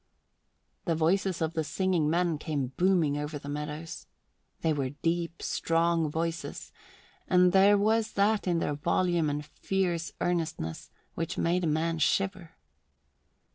The 0.85 0.95
voices 0.95 1.43
of 1.43 1.53
the 1.53 1.63
singing 1.63 2.09
men 2.09 2.39
came 2.39 2.71
booming 2.75 3.19
over 3.19 3.37
the 3.37 3.47
meadows. 3.47 4.07
They 4.61 4.73
were 4.73 4.89
deep, 4.89 5.43
strong 5.43 6.09
voices 6.09 6.71
and 7.27 7.51
there 7.53 7.77
was 7.77 8.13
that 8.13 8.47
in 8.47 8.57
their 8.57 8.73
volume 8.73 9.29
and 9.29 9.45
fierce 9.45 10.11
earnestness 10.19 10.89
which 11.13 11.37
made 11.37 11.63
a 11.65 11.67
man 11.67 11.99
shiver. 11.99 12.53